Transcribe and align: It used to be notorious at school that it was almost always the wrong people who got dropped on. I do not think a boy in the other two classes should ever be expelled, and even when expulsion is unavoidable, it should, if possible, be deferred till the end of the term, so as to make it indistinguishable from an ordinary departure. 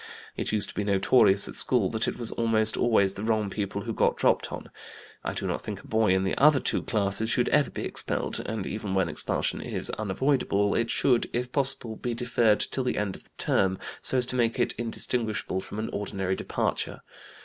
It 0.35 0.51
used 0.51 0.67
to 0.69 0.73
be 0.73 0.83
notorious 0.83 1.47
at 1.47 1.53
school 1.53 1.87
that 1.91 2.07
it 2.07 2.17
was 2.17 2.31
almost 2.31 2.75
always 2.75 3.13
the 3.13 3.23
wrong 3.23 3.51
people 3.51 3.81
who 3.83 3.93
got 3.93 4.15
dropped 4.17 4.51
on. 4.51 4.71
I 5.23 5.35
do 5.35 5.45
not 5.45 5.61
think 5.61 5.81
a 5.83 5.87
boy 5.87 6.15
in 6.15 6.23
the 6.23 6.35
other 6.41 6.59
two 6.59 6.81
classes 6.81 7.29
should 7.29 7.47
ever 7.49 7.69
be 7.69 7.85
expelled, 7.85 8.39
and 8.47 8.65
even 8.65 8.95
when 8.95 9.07
expulsion 9.09 9.61
is 9.61 9.91
unavoidable, 9.91 10.73
it 10.73 10.89
should, 10.89 11.29
if 11.33 11.51
possible, 11.51 11.97
be 11.97 12.15
deferred 12.15 12.61
till 12.61 12.83
the 12.83 12.97
end 12.97 13.15
of 13.15 13.25
the 13.25 13.29
term, 13.37 13.77
so 14.01 14.17
as 14.17 14.25
to 14.25 14.35
make 14.35 14.57
it 14.57 14.73
indistinguishable 14.73 15.59
from 15.59 15.77
an 15.77 15.91
ordinary 15.93 16.35
departure. 16.35 17.01